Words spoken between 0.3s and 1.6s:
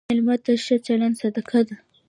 ته ښه چلند صدقه